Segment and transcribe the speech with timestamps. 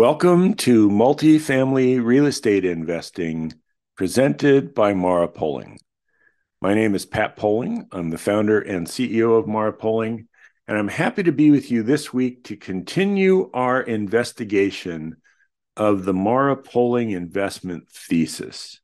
[0.00, 3.52] Welcome to Multifamily Real Estate Investing
[3.98, 5.78] presented by Mara Poling.
[6.62, 7.86] My name is Pat Poling.
[7.92, 10.26] I'm the founder and CEO of Mara Poling,
[10.66, 15.18] and I'm happy to be with you this week to continue our investigation
[15.76, 18.80] of the Mara Poling investment thesis.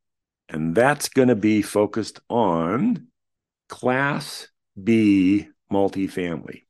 [0.51, 3.07] And that's going to be focused on
[3.71, 4.48] Class
[4.85, 6.65] B multifamily.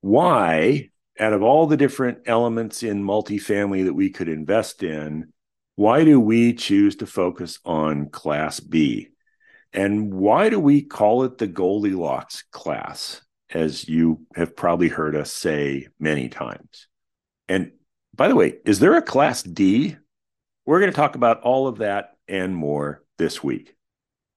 [0.00, 0.90] Why
[1.20, 5.32] out of all the different elements in multifamily that we could invest in,
[5.76, 9.08] why do we choose to focus on Class B?
[9.72, 13.20] And why do we call it the Goldilocks class,
[13.50, 16.88] as you have probably heard us say many times?
[17.48, 17.72] And
[18.14, 19.96] by the way, is there a Class D?
[20.66, 23.76] We're going to talk about all of that and more this week.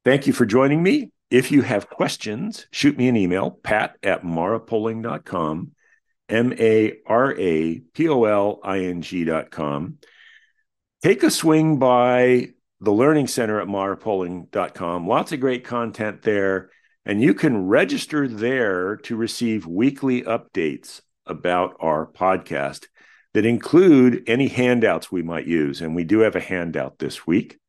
[0.03, 1.11] Thank you for joining me.
[1.31, 5.71] If you have questions, shoot me an email, pat at marapoling.com
[6.29, 9.97] M A R A P O L I N G dot com.
[11.01, 15.07] Take a swing by the Learning Center at marapoling.com.
[15.07, 16.69] Lots of great content there.
[17.05, 22.87] And you can register there to receive weekly updates about our podcast
[23.33, 25.81] that include any handouts we might use.
[25.81, 27.59] And we do have a handout this week.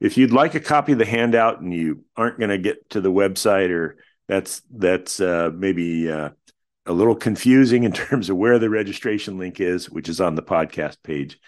[0.00, 3.00] If you'd like a copy of the handout and you aren't going to get to
[3.00, 3.96] the website or
[4.28, 6.30] that's that's uh, maybe uh,
[6.86, 10.42] a little confusing in terms of where the registration link is, which is on the
[10.42, 11.38] podcast page,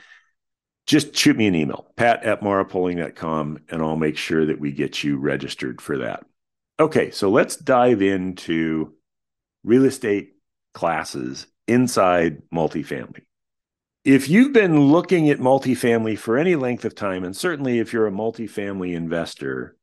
[0.86, 5.02] just shoot me an email, pat at marapoling.com, and I'll make sure that we get
[5.02, 6.24] you registered for that.
[6.78, 8.94] Okay, so let's dive into
[9.64, 10.34] real estate
[10.74, 13.22] classes inside multifamily.
[14.04, 18.06] If you've been looking at multifamily for any length of time, and certainly if you're
[18.06, 19.76] a multifamily investor,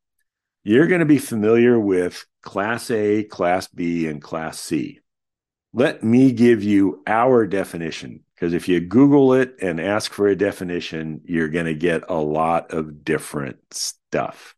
[0.64, 5.02] you're going to be familiar with Class A, Class B, and Class C
[5.74, 10.36] let me give you our definition because if you Google it and ask for a
[10.36, 14.56] definition, you're going to get a lot of different stuff.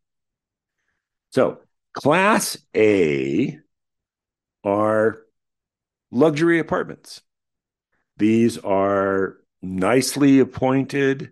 [1.32, 1.60] So,
[1.94, 3.58] Class A
[4.64, 5.20] are
[6.12, 7.22] luxury apartments.
[8.18, 11.32] These are nicely appointed,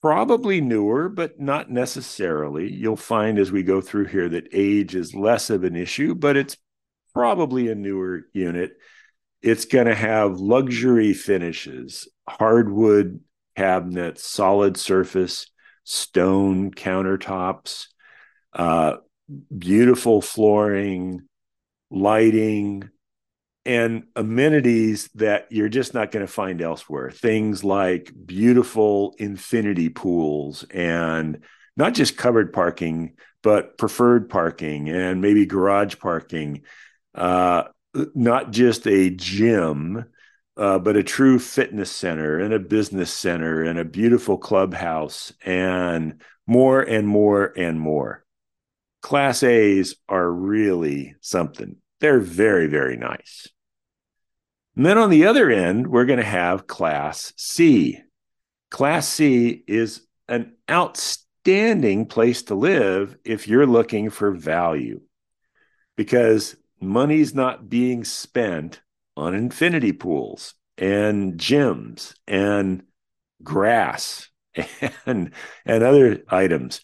[0.00, 2.72] probably newer, but not necessarily.
[2.72, 6.36] You'll find as we go through here that age is less of an issue, but
[6.36, 6.56] it's
[7.12, 8.76] probably a newer unit
[9.42, 13.20] it's going to have luxury finishes, hardwood
[13.56, 15.50] cabinets, solid surface,
[15.84, 17.88] stone countertops,
[18.52, 18.96] uh,
[19.56, 21.22] beautiful flooring,
[21.90, 22.88] lighting,
[23.64, 27.10] and amenities that you're just not going to find elsewhere.
[27.10, 31.44] Things like beautiful infinity pools and
[31.76, 36.62] not just covered parking, but preferred parking and maybe garage parking.
[37.14, 37.64] Uh,
[38.14, 40.04] not just a gym,
[40.56, 46.20] uh, but a true fitness center and a business center and a beautiful clubhouse and
[46.46, 48.24] more and more and more.
[49.00, 51.76] Class A's are really something.
[52.00, 53.48] They're very, very nice.
[54.76, 58.00] And then on the other end, we're going to have Class C.
[58.70, 65.00] Class C is an outstanding place to live if you're looking for value
[65.96, 68.80] because money's not being spent
[69.16, 72.82] on infinity pools and gyms and
[73.42, 74.28] grass
[75.06, 75.32] and
[75.64, 76.82] and other items.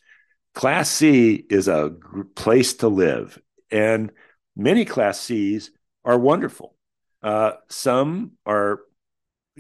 [0.55, 1.95] Class C is a
[2.35, 4.11] place to live, and
[4.57, 5.71] many Class Cs
[6.05, 6.75] are wonderful.
[7.23, 8.81] Uh, some are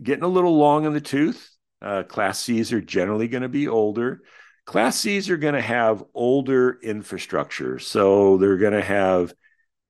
[0.00, 1.50] getting a little long in the tooth.
[1.80, 4.22] Uh, class Cs are generally going to be older.
[4.64, 9.32] Class Cs are going to have older infrastructure, so they're going to have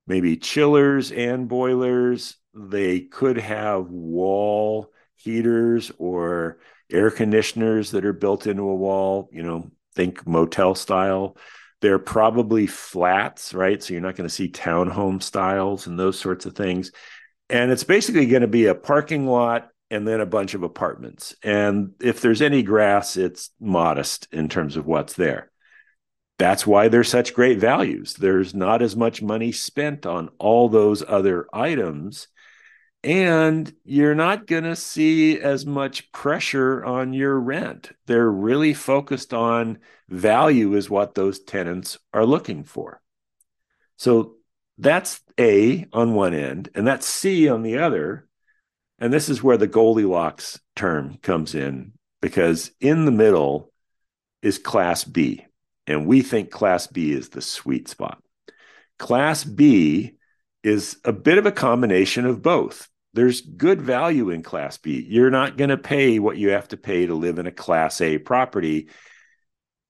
[0.09, 2.35] maybe chillers and boilers.
[2.53, 6.57] They could have wall heaters or
[6.91, 11.37] air conditioners that are built into a wall, you know, think motel style.
[11.81, 13.81] They're probably flats, right?
[13.81, 16.91] So you're not going to see townhome styles and those sorts of things.
[17.49, 21.35] And it's basically going to be a parking lot and then a bunch of apartments.
[21.43, 25.51] And if there's any grass, it's modest in terms of what's there
[26.39, 28.15] that's why they're such great values.
[28.15, 32.27] There's not as much money spent on all those other items.
[33.03, 37.91] And you're not going to see as much pressure on your rent.
[38.07, 43.01] They're really focused on value, is what those tenants are looking for.
[43.97, 44.35] So
[44.77, 48.27] that's A on one end, and that's C on the other.
[48.97, 53.71] And this is where the Goldilocks term comes in, because in the middle
[54.41, 55.45] is Class B.
[55.89, 58.21] And we think Class B is the sweet spot.
[58.99, 60.17] Class B
[60.63, 62.87] is a bit of a combination of both.
[63.13, 65.03] there's good value in Class B.
[65.09, 68.01] You're not going to pay what you have to pay to live in a Class
[68.01, 68.89] A property.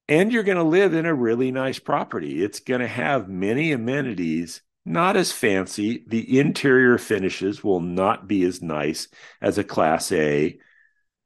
[0.07, 2.41] And you're going to live in a really nice property.
[2.41, 6.05] It's going to have many amenities, not as fancy.
[6.07, 9.09] The interior finishes will not be as nice
[9.41, 10.57] as a Class A.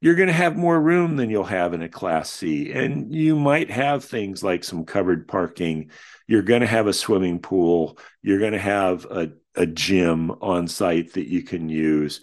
[0.00, 2.72] You're going to have more room than you'll have in a Class C.
[2.72, 5.90] And you might have things like some covered parking.
[6.26, 7.98] You're going to have a swimming pool.
[8.20, 12.22] You're going to have a a gym on site that you can use.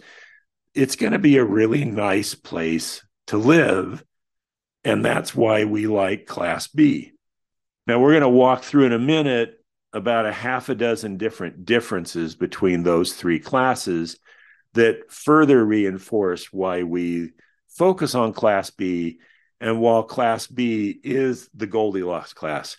[0.74, 4.04] It's going to be a really nice place to live.
[4.84, 7.12] And that's why we like Class B.
[7.86, 11.64] Now, we're going to walk through in a minute about a half a dozen different
[11.64, 14.18] differences between those three classes
[14.74, 17.32] that further reinforce why we
[17.76, 19.18] focus on Class B.
[19.60, 22.76] And while Class B is the Goldilocks class,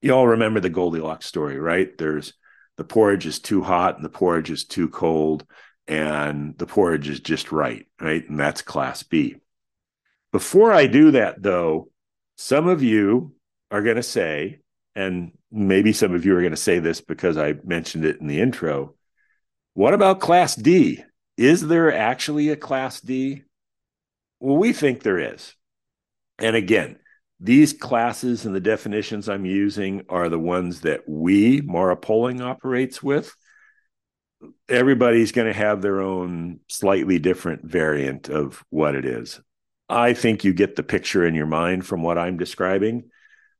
[0.00, 1.96] you all remember the Goldilocks story, right?
[1.98, 2.32] There's
[2.76, 5.44] the porridge is too hot and the porridge is too cold
[5.86, 8.26] and the porridge is just right, right?
[8.28, 9.36] And that's class B.
[10.32, 11.90] Before I do that, though,
[12.38, 13.34] some of you
[13.70, 14.60] are going to say,
[14.94, 18.28] and maybe some of you are going to say this because I mentioned it in
[18.28, 18.94] the intro.
[19.74, 21.02] What about class D?
[21.36, 23.42] Is there actually a class D?
[24.40, 25.54] Well, we think there is.
[26.38, 26.96] And again,
[27.38, 33.02] these classes and the definitions I'm using are the ones that we, Mara Poling, operates
[33.02, 33.34] with.
[34.68, 39.40] Everybody's going to have their own slightly different variant of what it is.
[39.88, 43.10] I think you get the picture in your mind from what I'm describing.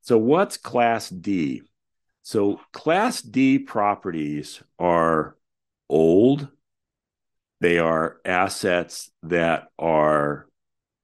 [0.03, 1.63] So, what's Class D?
[2.23, 5.37] So, Class D properties are
[5.89, 6.49] old,
[7.61, 10.47] they are assets that are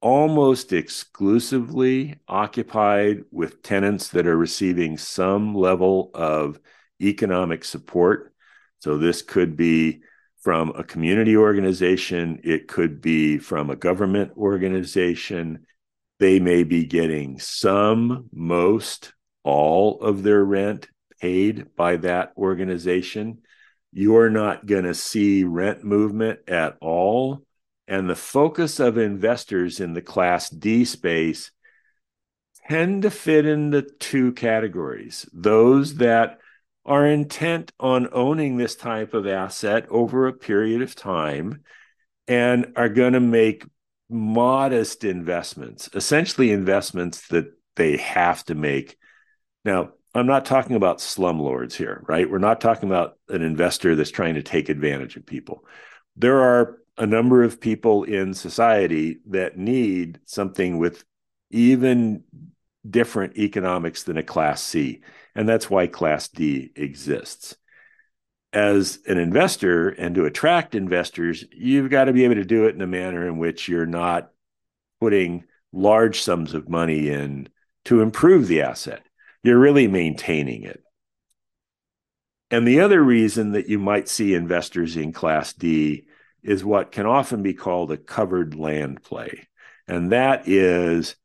[0.01, 6.59] almost exclusively occupied with tenants that are receiving some level of
[7.01, 8.33] economic support.
[8.79, 10.01] So this could be
[10.41, 15.65] from a community organization, it could be from a government organization.
[16.19, 19.13] They may be getting some, most,
[19.43, 20.87] all of their rent
[21.19, 23.39] paid by that organization.
[23.91, 27.46] You're not going to see rent movement at all
[27.87, 31.51] and the focus of investors in the Class D space
[32.67, 36.39] tend to fit in the two categories those that
[36.85, 41.61] are intent on owning this type of asset over a period of time
[42.27, 43.65] and are going to make
[44.09, 48.97] modest investments, essentially investments that they have to make.
[49.65, 52.29] Now, I'm not talking about slumlords here, right?
[52.29, 55.65] We're not talking about an investor that's trying to take advantage of people.
[56.15, 61.03] There are a number of people in society that need something with
[61.51, 62.23] even
[62.89, 65.01] different economics than a class C.
[65.35, 67.55] And that's why class D exists.
[68.53, 72.75] As an investor and to attract investors, you've got to be able to do it
[72.75, 74.31] in a manner in which you're not
[74.99, 77.49] putting large sums of money in
[77.85, 79.03] to improve the asset.
[79.43, 80.81] You're really maintaining it.
[82.49, 86.06] And the other reason that you might see investors in class D
[86.47, 89.47] is what can often be called a covered land play.
[89.85, 91.15] And that is,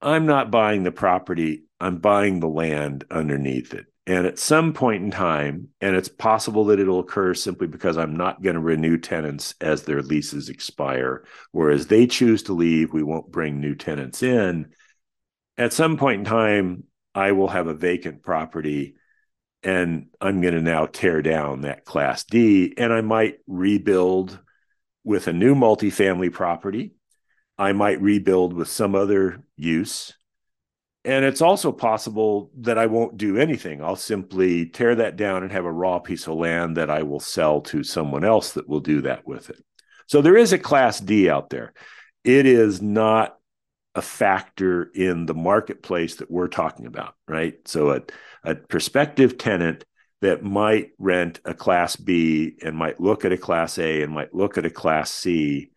[0.00, 3.86] I'm not buying the property, I'm buying the land underneath it.
[4.06, 8.16] And at some point in time, and it's possible that it'll occur simply because I'm
[8.16, 13.02] not going to renew tenants as their leases expire, whereas they choose to leave, we
[13.02, 14.72] won't bring new tenants in.
[15.58, 16.84] At some point in time,
[17.14, 18.94] I will have a vacant property
[19.64, 24.38] and I'm going to now tear down that class D and I might rebuild
[25.04, 26.94] with a new multifamily property.
[27.56, 30.12] I might rebuild with some other use.
[31.04, 33.82] And it's also possible that I won't do anything.
[33.84, 37.20] I'll simply tear that down and have a raw piece of land that I will
[37.20, 39.62] sell to someone else that will do that with it.
[40.06, 41.74] So there is a class D out there.
[42.24, 43.36] It is not
[43.94, 47.54] a factor in the marketplace that we're talking about, right?
[47.68, 48.00] So a,
[48.42, 49.84] a prospective tenant
[50.24, 54.34] that might rent a class B and might look at a class A and might
[54.34, 55.70] look at a class C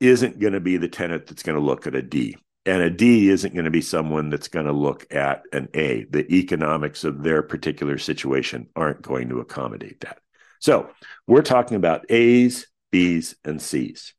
[0.00, 2.38] isn't going to be the tenant that's going to look at a D.
[2.64, 6.04] And a D isn't going to be someone that's going to look at an A.
[6.04, 10.20] The economics of their particular situation aren't going to accommodate that.
[10.60, 10.88] So
[11.26, 14.14] we're talking about A's, B's, and C's.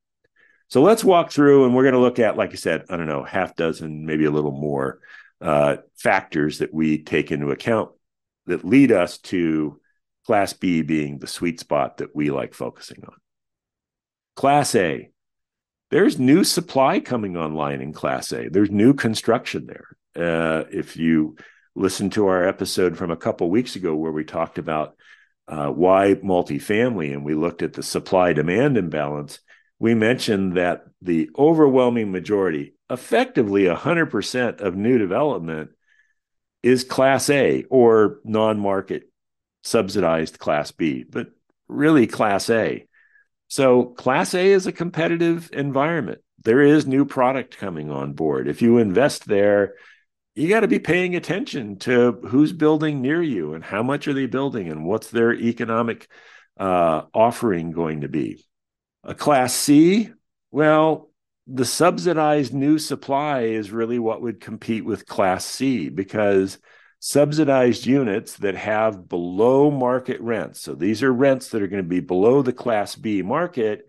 [0.67, 3.07] So let's walk through and we're going to look at, like I said, I don't
[3.07, 4.99] know, half dozen, maybe a little more
[5.41, 7.89] uh, factors that we take into account
[8.47, 9.79] that lead us to
[10.25, 13.15] Class B being the sweet spot that we like focusing on.
[14.35, 15.09] Class A,
[15.91, 18.49] there's new supply coming online in Class A.
[18.49, 19.87] There's new construction there.
[20.15, 21.35] Uh, if you
[21.75, 24.95] listen to our episode from a couple weeks ago where we talked about
[25.47, 29.39] uh, why multifamily and we looked at the supply demand imbalance,
[29.77, 35.71] we mentioned that the overwhelming majority, effectively 100% of new development,
[36.65, 39.03] is Class A or non market
[39.63, 41.27] subsidized Class B, but
[41.67, 42.87] really Class A.
[43.47, 46.21] So, Class A is a competitive environment.
[46.43, 48.47] There is new product coming on board.
[48.47, 49.75] If you invest there,
[50.33, 54.13] you got to be paying attention to who's building near you and how much are
[54.13, 56.09] they building and what's their economic
[56.59, 58.43] uh, offering going to be.
[59.03, 60.09] A class C,
[60.49, 61.11] well,
[61.47, 66.57] the subsidized new supply is really what would compete with class C because
[66.99, 71.87] subsidized units that have below market rents, so these are rents that are going to
[71.87, 73.87] be below the class B market,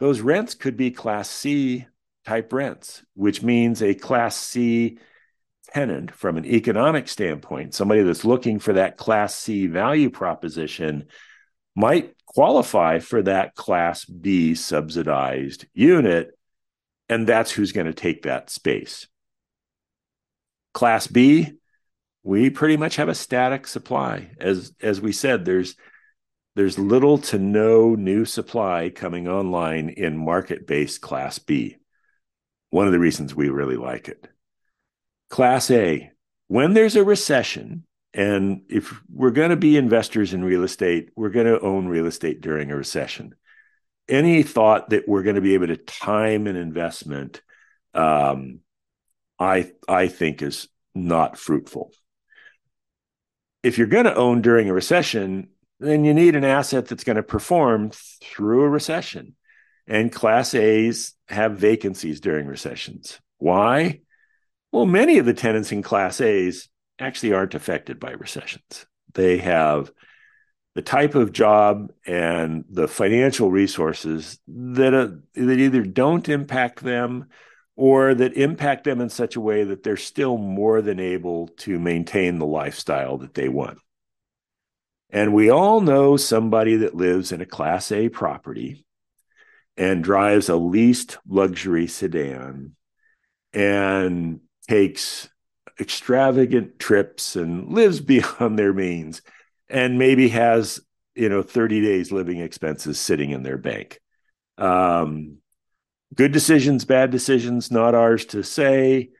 [0.00, 1.86] those rents could be class C
[2.26, 4.98] type rents, which means a class C
[5.72, 11.06] tenant from an economic standpoint, somebody that's looking for that class C value proposition
[11.74, 16.32] might qualify for that class B subsidized unit.
[17.12, 19.06] And that's who's going to take that space.
[20.72, 21.52] Class B,
[22.22, 24.30] we pretty much have a static supply.
[24.40, 25.76] As as we said, there's
[26.56, 31.76] there's little to no new supply coming online in market-based class B.
[32.70, 34.26] One of the reasons we really like it.
[35.28, 36.12] Class A,
[36.48, 41.28] when there's a recession, and if we're going to be investors in real estate, we're
[41.28, 43.34] going to own real estate during a recession.
[44.08, 47.42] Any thought that we're going to be able to time an investment,
[47.94, 48.60] um,
[49.38, 51.92] I I think is not fruitful.
[53.62, 57.16] If you're going to own during a recession, then you need an asset that's going
[57.16, 59.36] to perform through a recession.
[59.86, 63.20] And Class A's have vacancies during recessions.
[63.38, 64.00] Why?
[64.70, 66.68] Well, many of the tenants in Class A's
[66.98, 68.86] actually aren't affected by recessions.
[69.14, 69.90] They have
[70.74, 77.26] the type of job and the financial resources that, uh, that either don't impact them
[77.76, 81.78] or that impact them in such a way that they're still more than able to
[81.78, 83.78] maintain the lifestyle that they want.
[85.10, 88.86] And we all know somebody that lives in a Class A property
[89.76, 92.76] and drives a leased luxury sedan
[93.52, 95.28] and takes
[95.78, 99.20] extravagant trips and lives beyond their means
[99.72, 100.78] and maybe has
[101.14, 104.00] you know 30 days living expenses sitting in their bank
[104.58, 105.38] um,
[106.14, 109.10] good decisions bad decisions not ours to say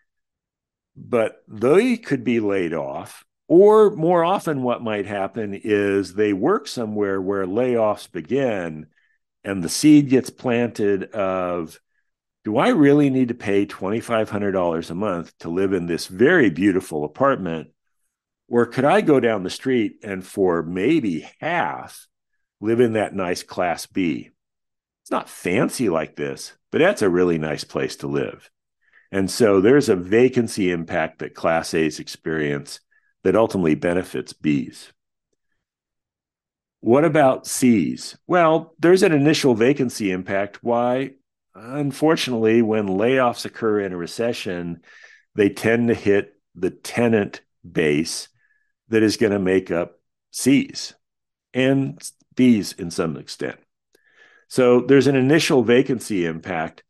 [0.95, 6.69] but they could be laid off or more often what might happen is they work
[6.69, 8.87] somewhere where layoffs begin
[9.45, 11.79] and the seed gets planted of
[12.45, 17.05] do I really need to pay $2,500 a month to live in this very beautiful
[17.05, 17.69] apartment?
[18.53, 22.07] Or could I go down the street and for maybe half
[22.61, 24.29] live in that nice class B?
[25.03, 28.51] It's not fancy like this, but that's a really nice place to live.
[29.11, 32.81] And so there's a vacancy impact that class A's experience
[33.25, 34.93] that ultimately benefits B's.
[36.81, 38.19] What about C's?
[38.27, 40.63] Well, there's an initial vacancy impact.
[40.63, 41.13] Why?
[41.55, 44.83] unfortunately, when layoffs occur in a recession,
[45.35, 47.41] they tend to hit the tenant
[47.71, 48.29] base
[48.93, 49.99] that is going to make up
[50.31, 50.95] C's
[51.55, 52.01] and
[52.35, 53.59] B's in some extent.
[54.49, 56.85] So there's an initial vacancy impact.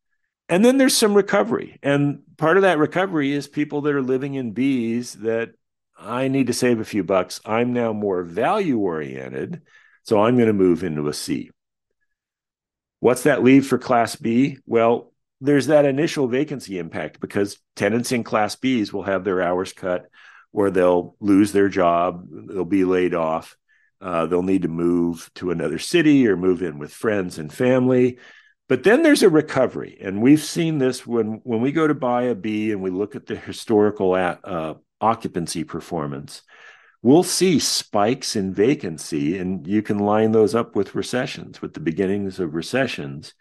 [0.49, 1.79] And then there's some recovery.
[1.83, 5.53] And part of that recovery is people that are living in B's that
[5.97, 7.41] I need to save a few bucks.
[7.47, 9.63] I'm now more value oriented.
[10.03, 11.51] So I'm going to move into a C.
[12.99, 14.59] What's that leave for Class B?
[14.67, 19.73] Well, there's that initial vacancy impact because tenants in Class Bs will have their hours
[19.73, 20.09] cut
[20.53, 23.57] or they'll lose their job, they'll be laid off,
[24.01, 28.19] uh, they'll need to move to another city or move in with friends and family.
[28.69, 32.25] But then there's a recovery, and we've seen this when when we go to buy
[32.25, 36.43] a B and we look at the historical at, uh, occupancy performance
[37.03, 41.81] we'll see spikes in vacancy, and you can line those up with recessions, with the
[41.81, 43.35] beginnings of recessions.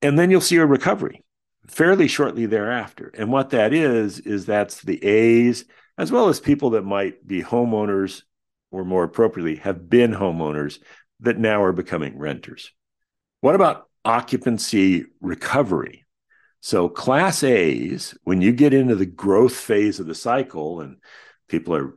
[0.00, 1.22] And then you'll see a recovery
[1.66, 3.12] fairly shortly thereafter.
[3.16, 5.64] And what that is, is that's the A's,
[5.98, 8.22] as well as people that might be homeowners,
[8.70, 10.78] or more appropriately, have been homeowners
[11.20, 12.72] that now are becoming renters.
[13.40, 16.06] What about occupancy recovery?
[16.60, 20.96] So, class A's, when you get into the growth phase of the cycle, and
[21.48, 21.96] people are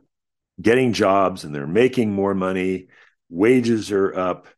[0.60, 2.88] getting jobs and they're making more money,
[3.28, 4.48] wages are up.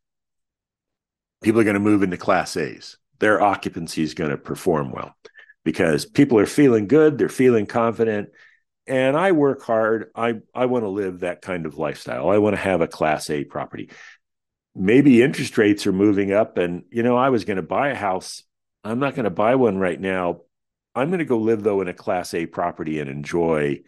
[1.43, 2.97] People are going to move into class A's.
[3.21, 5.17] Their occupancy is going to perform well
[5.65, 8.31] because people are feeling good, they're feeling confident,
[8.87, 10.11] and I work hard.
[10.15, 12.31] I I want to live that kind of lifestyle.
[12.31, 13.91] I want to have a class A property.
[14.75, 17.95] Maybe interest rates are moving up and you know, I was going to buy a
[17.95, 18.43] house.
[18.85, 20.43] I'm not going to buy one right now.
[20.95, 23.83] I'm going to go live though in a class A property and enjoy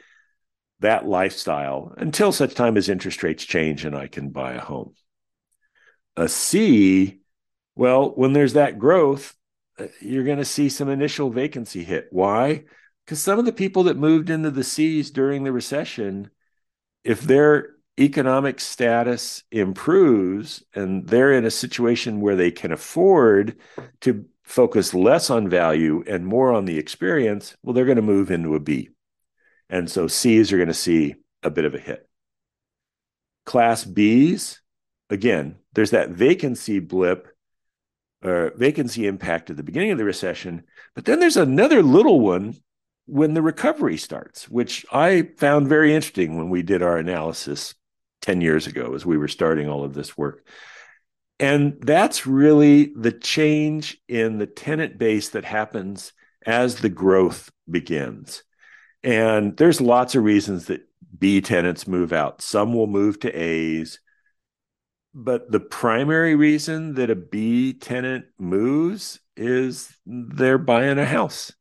[0.80, 4.94] that lifestyle until such time as interest rates change and I can buy a home.
[6.16, 7.19] A C,
[7.74, 9.34] well, when there's that growth,
[9.78, 12.08] uh, you're going to see some initial vacancy hit.
[12.10, 12.64] Why?
[13.04, 16.30] Because some of the people that moved into the C's during the recession,
[17.04, 23.56] if their economic status improves and they're in a situation where they can afford
[24.00, 28.30] to focus less on value and more on the experience, well, they're going to move
[28.30, 28.90] into a B.
[29.68, 32.08] And so C's are going to see a bit of a hit.
[33.46, 34.60] Class B's,
[35.08, 37.28] again, there's that vacancy blip
[38.22, 42.56] or vacancy impact at the beginning of the recession, but then there's another little one
[43.06, 47.74] when the recovery starts, which I found very interesting when we did our analysis
[48.22, 50.46] 10 years ago as we were starting all of this work.
[51.38, 56.12] And that's really the change in the tenant base that happens
[56.44, 58.42] as the growth begins.
[59.02, 60.86] And there's lots of reasons that
[61.18, 62.42] B tenants move out.
[62.42, 63.98] Some will move to A's.
[65.12, 71.52] But the primary reason that a B tenant moves is they're buying a house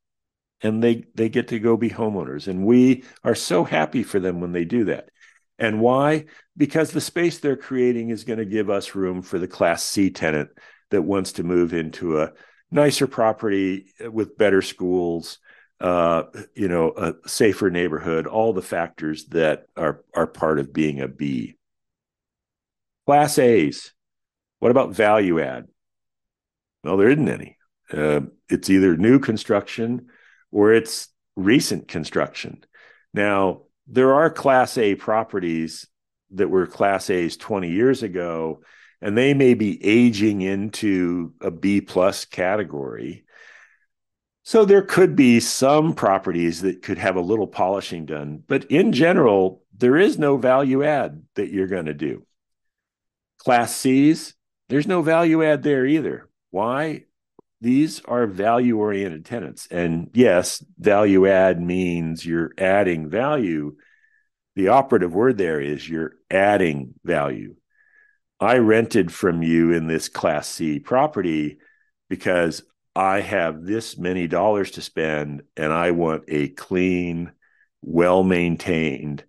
[0.62, 4.40] and they they get to go be homeowners and we are so happy for them
[4.40, 5.10] when they do that.
[5.58, 6.26] And why?
[6.56, 10.10] Because the space they're creating is going to give us room for the class C
[10.10, 10.50] tenant
[10.92, 12.32] that wants to move into a
[12.72, 15.40] nicer property with better schools,
[15.82, 21.02] uh, you know, a safer neighborhood, all the factors that are are part of being
[21.02, 21.58] a B.
[23.10, 23.92] Class A's.
[24.60, 25.68] What about value add?
[26.84, 27.58] Well, there isn't any.
[27.92, 30.10] Uh, it's either new construction
[30.52, 32.64] or it's recent construction.
[33.12, 35.88] Now, there are Class A properties
[36.36, 38.62] that were Class A's 20 years ago,
[39.02, 43.26] and they may be aging into a B plus category.
[44.44, 48.94] So there could be some properties that could have a little polishing done, but in
[48.94, 52.24] general, there is no value add that you're going to do.
[53.40, 54.36] Class C's,
[54.68, 56.30] there's no value add there either.
[56.52, 57.06] Why?
[57.62, 59.68] These are value oriented tenants.
[59.70, 63.76] And yes, value add means you're adding value.
[64.56, 67.56] The operative word there is you're adding value.
[68.40, 71.58] I rented from you in this Class C property
[72.10, 72.64] because
[72.96, 77.32] I have this many dollars to spend and I want a clean,
[77.82, 79.26] well maintained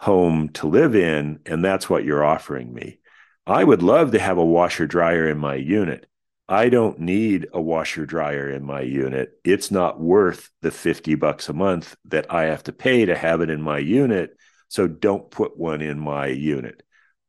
[0.00, 1.40] home to live in.
[1.46, 2.98] And that's what you're offering me.
[3.46, 6.06] I would love to have a washer dryer in my unit.
[6.48, 9.32] I don't need a washer dryer in my unit.
[9.44, 13.40] It's not worth the 50 bucks a month that I have to pay to have
[13.40, 14.36] it in my unit.
[14.68, 16.82] So don't put one in my unit.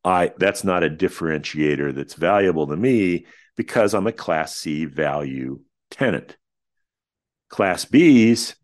[0.04, 5.60] I that's not a differentiator that's valuable to me because I'm a class C value
[5.90, 6.36] tenant.
[7.48, 8.56] Class B's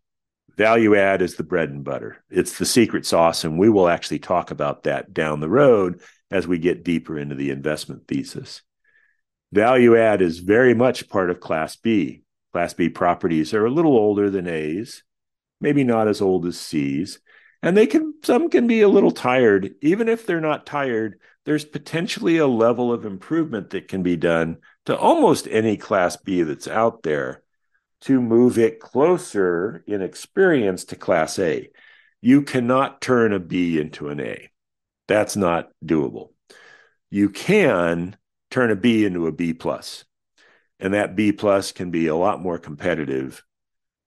[0.57, 2.23] value add is the bread and butter.
[2.29, 3.43] It's the secret sauce.
[3.43, 6.01] And we will actually talk about that down the road
[6.31, 8.61] as we get deeper into the investment thesis.
[9.51, 12.23] Value add is very much part of Class B.
[12.53, 15.03] Class B properties are a little older than A's,
[15.59, 17.19] maybe not as old as C's.
[17.61, 19.75] And they can, some can be a little tired.
[19.81, 24.57] Even if they're not tired, there's potentially a level of improvement that can be done
[24.85, 27.43] to almost any class B that's out there
[28.01, 31.69] to move it closer in experience to class A.
[32.19, 34.50] You cannot turn a B into an A.
[35.07, 36.29] That's not doable.
[37.09, 38.15] You can
[38.49, 40.05] turn a B into a B plus,
[40.79, 43.43] and that B plus can be a lot more competitive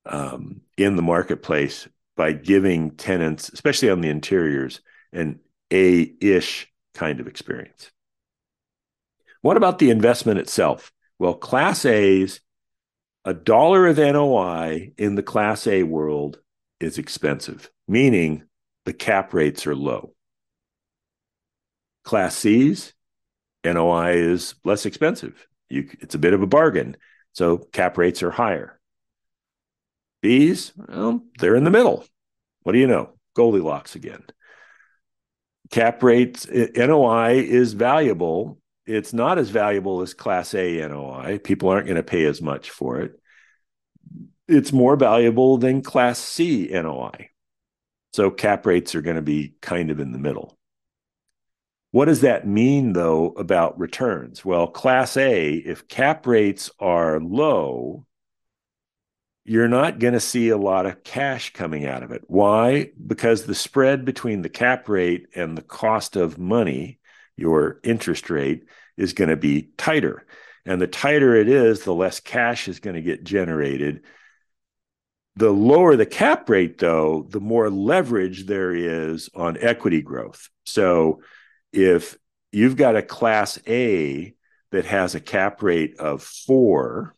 [0.06, 4.80] um, in the marketplace by giving tenants, especially on the interiors,
[5.12, 5.40] an
[5.72, 7.90] A ish kind of experience.
[9.42, 10.92] What about the investment itself?
[11.18, 12.40] Well, Class A's,
[13.24, 16.40] a dollar of NOI in the Class A world
[16.80, 18.44] is expensive, meaning
[18.84, 20.14] the cap rates are low.
[22.04, 22.94] Class C's,
[23.64, 25.46] NOI is less expensive.
[25.68, 26.96] You, it's a bit of a bargain.
[27.32, 28.78] So cap rates are higher.
[30.22, 32.04] B's, well, they're in the middle.
[32.62, 33.10] What do you know?
[33.34, 34.22] Goldilocks again.
[35.70, 41.38] Cap rates, NOI is valuable it's not as valuable as Class A NOI.
[41.42, 43.18] People aren't going to pay as much for it.
[44.46, 47.30] It's more valuable than Class C NOI.
[48.12, 50.58] So cap rates are going to be kind of in the middle.
[51.94, 54.44] What does that mean, though, about returns?
[54.44, 58.04] Well, Class A, if cap rates are low,
[59.44, 62.24] you're not going to see a lot of cash coming out of it.
[62.26, 62.90] Why?
[63.06, 66.98] Because the spread between the cap rate and the cost of money,
[67.36, 68.64] your interest rate,
[68.96, 70.26] is going to be tighter.
[70.66, 74.02] And the tighter it is, the less cash is going to get generated.
[75.36, 80.48] The lower the cap rate, though, the more leverage there is on equity growth.
[80.64, 81.20] So
[81.74, 82.16] if
[82.52, 84.34] you've got a class A
[84.70, 87.14] that has a cap rate of four,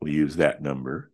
[0.00, 1.10] we'll use that number,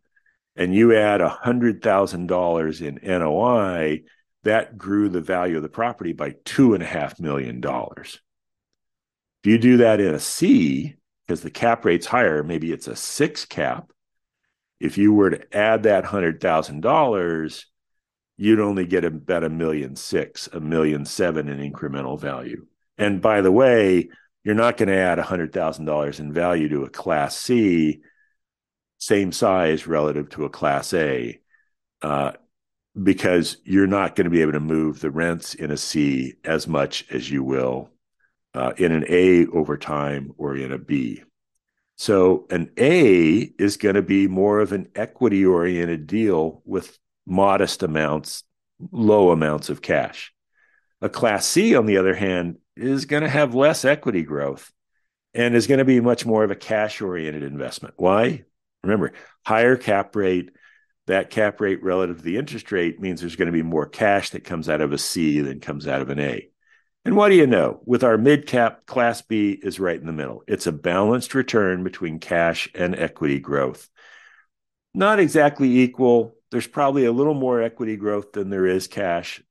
[0.56, 4.02] and you add $100,000 in NOI,
[4.42, 7.62] that grew the value of the property by $2.5 million.
[7.64, 8.20] If
[9.44, 10.96] you do that in a C,
[11.26, 13.92] because the cap rate's higher, maybe it's a six cap.
[14.80, 17.64] If you were to add that $100,000,
[18.40, 22.64] you'd only get about a million six, a million seven in incremental value.
[22.96, 24.08] And by the way,
[24.44, 28.00] you're not going to add $100,000 in value to a class C
[28.96, 31.38] same size relative to a class A,
[32.00, 32.32] uh,
[33.02, 36.66] because you're not going to be able to move the rents in a C as
[36.66, 37.90] much as you will
[38.54, 41.22] uh, in an A over time or in a B.
[41.96, 46.98] So an A is going to be more of an equity oriented deal with
[47.30, 48.42] modest amounts,
[48.90, 50.34] low amounts of cash.
[51.00, 54.70] A class C, on the other hand, is going to have less equity growth
[55.32, 57.94] and is going to be much more of a cash oriented investment.
[57.96, 58.44] Why?
[58.82, 59.12] Remember,
[59.46, 60.50] higher cap rate,
[61.06, 64.30] that cap rate relative to the interest rate means there's going to be more cash
[64.30, 66.50] that comes out of a C than comes out of an A.
[67.04, 67.80] And what do you know?
[67.86, 70.42] With our mid cap, Class B is right in the middle.
[70.46, 73.88] It's a balanced return between cash and equity growth.
[74.94, 76.34] Not exactly equal.
[76.50, 79.42] There's probably a little more equity growth than there is cash,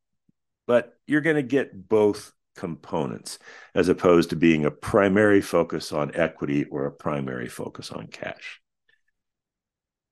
[0.67, 3.39] but you're going to get both components
[3.73, 8.61] as opposed to being a primary focus on equity or a primary focus on cash.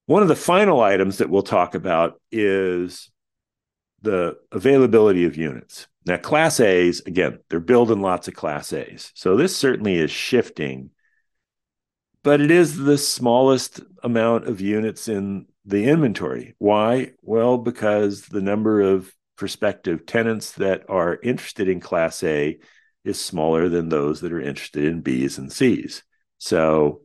[0.06, 3.12] One of the final items that we'll talk about is
[4.02, 5.88] the availability of units.
[6.06, 9.12] Now, Class A's, again, they're building lots of Class A's.
[9.14, 10.92] So this certainly is shifting,
[12.24, 16.56] but it is the smallest amount of units in the inventory.
[16.58, 17.12] Why?
[17.22, 22.58] Well, because the number of prospective tenants that are interested in Class A
[23.04, 26.04] is smaller than those that are interested in B's and C's.
[26.40, 27.02] So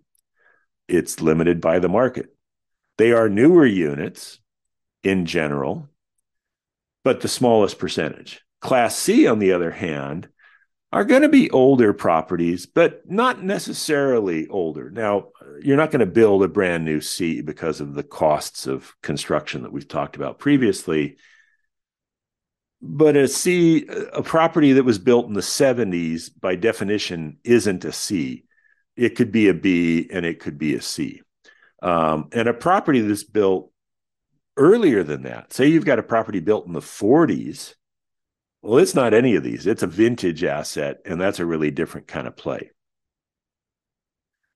[0.89, 2.35] it's limited by the market.
[2.99, 4.39] They are newer units
[5.03, 5.89] in general,
[7.03, 8.41] but the smallest percentage.
[8.61, 10.29] Class C, on the other hand,
[10.93, 14.91] are going to be older properties, but not necessarily older.
[14.91, 15.29] Now,
[15.63, 19.63] you're not going to build a brand new C because of the costs of construction
[19.63, 21.17] that we've talked about previously.
[22.83, 27.93] But a C, a property that was built in the 70s, by definition, isn't a
[27.93, 28.45] C.
[28.97, 31.23] It could be a B and it could be a C.
[31.81, 33.73] Um, and a property that's built
[34.59, 37.75] earlier than that, say you've got a property built in the 40s,
[38.63, 39.67] well, it's not any of these.
[39.67, 42.71] It's a vintage asset, and that's a really different kind of play.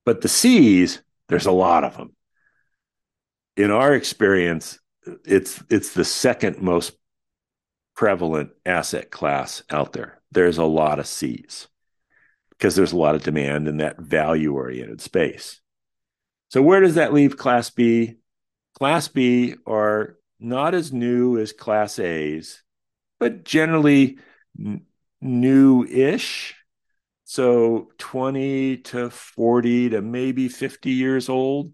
[0.05, 2.15] But the C's, there's a lot of them.
[3.57, 4.79] In our experience,
[5.25, 6.93] it's it's the second most
[7.95, 10.21] prevalent asset class out there.
[10.31, 11.67] There's a lot of C's
[12.51, 15.59] because there's a lot of demand in that value oriented space.
[16.49, 18.15] So where does that leave Class B?
[18.79, 22.63] Class B are not as new as Class A's,
[23.19, 24.19] but generally
[24.59, 24.85] n-
[25.21, 26.55] new-ish.
[27.25, 31.73] So 20 to 40 to maybe 50 years old.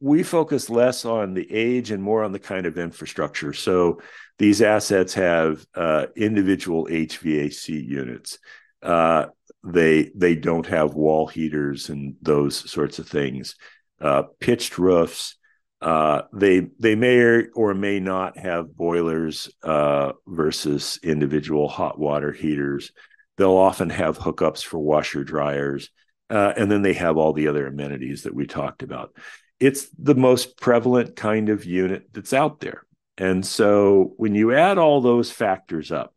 [0.00, 3.52] We focus less on the age and more on the kind of infrastructure.
[3.52, 4.00] So
[4.38, 8.38] these assets have uh, individual HVAC units.
[8.82, 9.26] Uh,
[9.64, 13.54] they they don't have wall heaters and those sorts of things
[14.00, 15.36] uh, pitched roofs.
[15.82, 22.92] Uh, they they may or may not have boilers uh, versus individual hot water heaters.
[23.36, 25.90] They'll often have hookups for washer dryers,
[26.30, 29.16] uh, and then they have all the other amenities that we talked about.
[29.58, 32.86] It's the most prevalent kind of unit that's out there,
[33.18, 36.14] and so when you add all those factors up,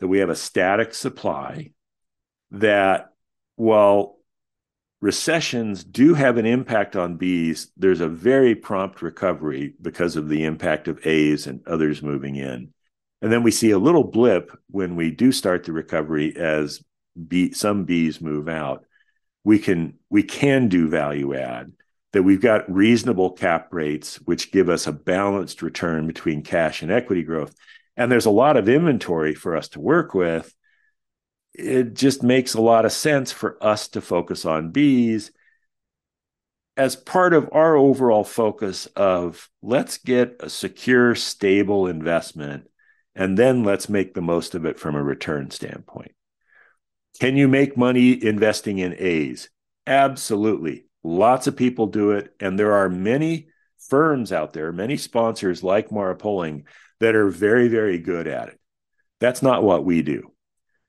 [0.00, 1.70] that we have a static supply
[2.50, 3.10] that
[3.54, 4.15] while
[5.00, 7.68] recessions do have an impact on Bs.
[7.76, 12.72] There's a very prompt recovery because of the impact of As and others moving in.
[13.22, 16.82] And then we see a little blip when we do start the recovery as
[17.28, 18.84] B, some Bs move out.
[19.44, 21.72] We can we can do value add
[22.12, 26.90] that we've got reasonable cap rates which give us a balanced return between cash and
[26.90, 27.54] equity growth.
[27.96, 30.54] And there's a lot of inventory for us to work with
[31.58, 35.30] it just makes a lot of sense for us to focus on B's
[36.76, 42.68] as part of our overall focus of let's get a secure, stable investment,
[43.14, 46.12] and then let's make the most of it from a return standpoint.
[47.18, 49.48] Can you make money investing in A's?
[49.86, 50.84] Absolutely.
[51.02, 52.34] Lots of people do it.
[52.40, 53.48] And there are many
[53.88, 56.66] firms out there, many sponsors like Mara Poling
[57.00, 58.60] that are very, very good at it.
[59.20, 60.32] That's not what we do.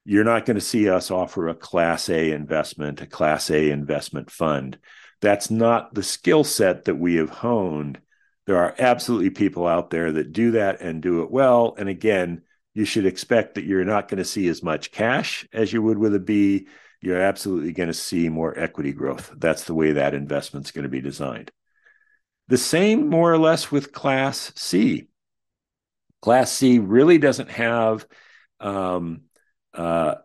[0.09, 4.31] You're not going to see us offer a Class A investment, a Class A investment
[4.31, 4.79] fund.
[5.19, 7.99] That's not the skill set that we have honed.
[8.45, 11.75] There are absolutely people out there that do that and do it well.
[11.77, 12.43] And again,
[12.73, 15.97] you should expect that you're not going to see as much cash as you would
[15.97, 16.69] with a B.
[17.01, 19.33] You're absolutely going to see more equity growth.
[19.35, 21.51] That's the way that investment's going to be designed.
[22.47, 25.09] The same, more or less, with Class C.
[26.21, 28.07] Class C really doesn't have
[28.61, 29.23] um,
[29.77, 30.15] uh,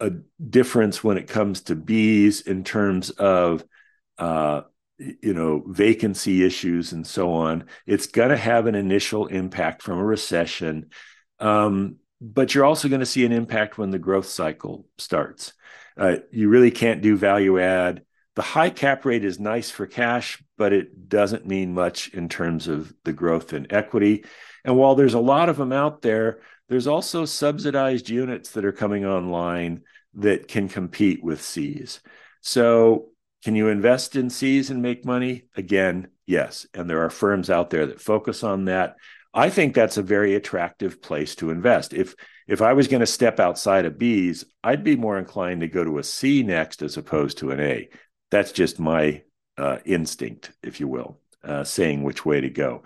[0.00, 0.10] a
[0.50, 3.64] difference when it comes to B's in terms of
[4.18, 4.62] uh,
[4.98, 7.64] you know vacancy issues and so on.
[7.86, 10.90] It's going to have an initial impact from a recession,
[11.38, 15.52] um, but you're also going to see an impact when the growth cycle starts.
[15.96, 18.02] Uh, you really can't do value add.
[18.34, 22.68] The high cap rate is nice for cash, but it doesn't mean much in terms
[22.68, 24.24] of the growth in equity.
[24.62, 28.72] And while there's a lot of them out there, there's also subsidized units that are
[28.72, 29.82] coming online
[30.14, 32.00] that can compete with Cs.
[32.40, 33.08] So,
[33.44, 35.44] can you invest in Cs and make money?
[35.56, 36.66] Again, yes.
[36.74, 38.96] And there are firms out there that focus on that.
[39.32, 41.92] I think that's a very attractive place to invest.
[41.92, 42.14] If
[42.48, 45.84] if I was going to step outside of Bs, I'd be more inclined to go
[45.84, 47.88] to a C next as opposed to an A.
[48.30, 49.22] That's just my
[49.58, 52.82] uh, instinct, if you will, uh, saying which way to go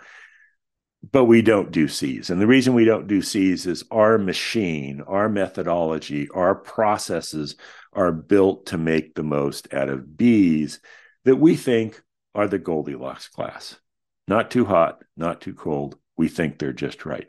[1.13, 2.31] but we don't do C's.
[2.31, 7.57] And the reason we don't do C's is our machine, our methodology, our processes
[7.93, 10.81] are built to make the most out of B's
[11.25, 12.03] that we think
[12.35, 13.79] are the Goldilocks class.
[14.29, 15.97] Not too hot, not too cold.
[16.17, 17.29] We think they're just right.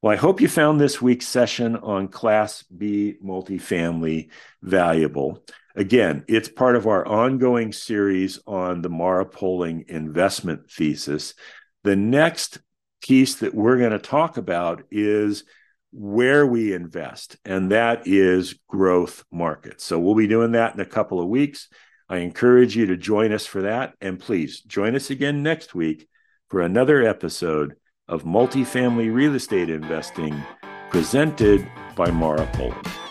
[0.00, 4.30] Well, I hope you found this week's session on Class B multifamily
[4.62, 5.42] valuable.
[5.74, 11.34] Again, it's part of our ongoing series on the Mara Poling investment thesis.
[11.82, 12.58] The next
[13.00, 15.44] piece that we're going to talk about is
[15.92, 19.84] where we invest, and that is growth markets.
[19.84, 21.68] So we'll be doing that in a couple of weeks.
[22.08, 23.94] I encourage you to join us for that.
[24.00, 26.08] And please join us again next week
[26.48, 27.74] for another episode
[28.06, 30.42] of Multifamily Real Estate Investing
[30.90, 33.07] presented by Mara Poling.